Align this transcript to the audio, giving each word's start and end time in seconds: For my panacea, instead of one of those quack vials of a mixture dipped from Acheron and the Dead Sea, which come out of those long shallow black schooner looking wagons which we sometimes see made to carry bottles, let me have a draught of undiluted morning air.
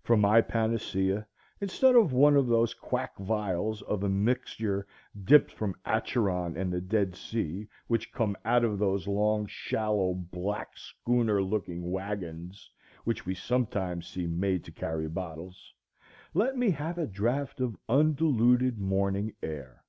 For 0.00 0.16
my 0.16 0.40
panacea, 0.40 1.26
instead 1.60 1.96
of 1.96 2.12
one 2.12 2.36
of 2.36 2.46
those 2.46 2.72
quack 2.72 3.18
vials 3.18 3.82
of 3.82 4.04
a 4.04 4.08
mixture 4.08 4.86
dipped 5.24 5.50
from 5.50 5.74
Acheron 5.84 6.56
and 6.56 6.72
the 6.72 6.80
Dead 6.80 7.16
Sea, 7.16 7.66
which 7.88 8.12
come 8.12 8.36
out 8.44 8.62
of 8.62 8.78
those 8.78 9.08
long 9.08 9.46
shallow 9.48 10.14
black 10.14 10.76
schooner 10.76 11.42
looking 11.42 11.90
wagons 11.90 12.70
which 13.02 13.26
we 13.26 13.34
sometimes 13.34 14.06
see 14.06 14.28
made 14.28 14.62
to 14.66 14.70
carry 14.70 15.08
bottles, 15.08 15.74
let 16.32 16.56
me 16.56 16.70
have 16.70 16.96
a 16.96 17.08
draught 17.08 17.58
of 17.60 17.76
undiluted 17.88 18.78
morning 18.78 19.32
air. 19.42 19.82